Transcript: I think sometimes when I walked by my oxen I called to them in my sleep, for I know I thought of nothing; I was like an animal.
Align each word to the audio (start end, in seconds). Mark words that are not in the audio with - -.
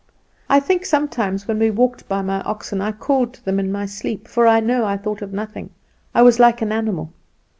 I 0.49 0.59
think 0.59 0.83
sometimes 0.83 1.47
when 1.47 1.61
I 1.61 1.69
walked 1.69 2.07
by 2.09 2.23
my 2.23 2.41
oxen 2.41 2.81
I 2.81 2.91
called 2.91 3.33
to 3.35 3.45
them 3.45 3.59
in 3.59 3.71
my 3.71 3.85
sleep, 3.85 4.27
for 4.27 4.47
I 4.47 4.59
know 4.59 4.83
I 4.83 4.97
thought 4.97 5.21
of 5.21 5.31
nothing; 5.31 5.69
I 6.15 6.23
was 6.23 6.39
like 6.39 6.63
an 6.63 6.71
animal. 6.71 7.13